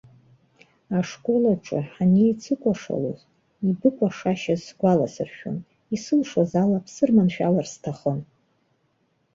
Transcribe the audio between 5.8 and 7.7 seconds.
исылшоз ала, бсырманшәалар